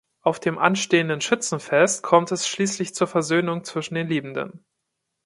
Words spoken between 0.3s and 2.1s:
dem anstehenden Schützenfest